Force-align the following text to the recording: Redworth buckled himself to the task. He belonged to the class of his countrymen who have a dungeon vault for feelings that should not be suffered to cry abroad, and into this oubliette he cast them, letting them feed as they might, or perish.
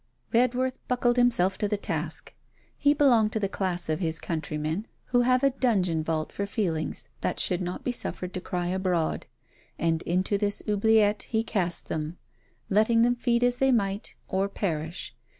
Redworth 0.33 0.79
buckled 0.87 1.17
himself 1.17 1.59
to 1.59 1.67
the 1.67 1.77
task. 1.77 2.33
He 2.75 2.95
belonged 2.95 3.31
to 3.33 3.39
the 3.39 3.47
class 3.47 3.87
of 3.87 3.99
his 3.99 4.19
countrymen 4.19 4.87
who 5.05 5.21
have 5.21 5.43
a 5.43 5.51
dungeon 5.51 6.03
vault 6.03 6.31
for 6.31 6.47
feelings 6.47 7.09
that 7.21 7.39
should 7.39 7.61
not 7.61 7.83
be 7.83 7.91
suffered 7.91 8.33
to 8.33 8.41
cry 8.41 8.65
abroad, 8.65 9.27
and 9.77 10.01
into 10.01 10.39
this 10.39 10.63
oubliette 10.67 11.27
he 11.29 11.43
cast 11.43 11.87
them, 11.87 12.17
letting 12.67 13.03
them 13.03 13.13
feed 13.15 13.43
as 13.43 13.57
they 13.57 13.71
might, 13.71 14.15
or 14.27 14.49
perish. 14.49 15.13